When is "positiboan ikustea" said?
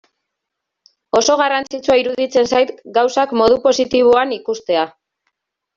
3.69-4.93